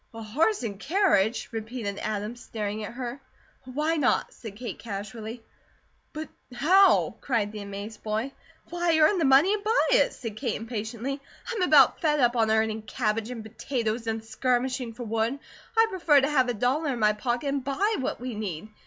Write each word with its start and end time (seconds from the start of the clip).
"A 0.15 0.23
horse 0.23 0.63
and 0.63 0.79
carriage?" 0.79 1.47
repeated 1.51 1.99
Adam, 2.01 2.35
staring 2.35 2.83
at 2.83 2.93
her. 2.93 3.21
"Why 3.65 3.97
not?" 3.97 4.33
said 4.33 4.55
Kate, 4.55 4.79
casually. 4.79 5.43
"But 6.11 6.27
how?" 6.55 7.17
cried 7.21 7.51
the 7.51 7.61
amazed 7.61 8.01
boy. 8.01 8.31
"Why, 8.71 8.97
earn 8.97 9.19
the 9.19 9.25
money, 9.25 9.53
and 9.53 9.63
buy 9.63 9.87
it!" 9.91 10.11
said 10.13 10.37
Kate, 10.37 10.55
impatiently. 10.55 11.21
"I'm 11.51 11.61
about 11.61 12.01
fed 12.01 12.19
up 12.19 12.35
on 12.35 12.49
earning 12.49 12.81
cabbage, 12.81 13.29
and 13.29 13.43
potatoes, 13.43 14.07
and 14.07 14.25
skirmishing 14.25 14.91
for 14.93 15.03
wood. 15.03 15.37
I'd 15.77 15.89
prefer 15.91 16.19
to 16.19 16.31
have 16.31 16.49
a 16.49 16.55
dollar 16.55 16.91
in 16.93 16.97
my 16.99 17.13
pocket, 17.13 17.49
and 17.49 17.63
BUY 17.63 17.97
what 17.99 18.19
we 18.19 18.33
need. 18.33 18.69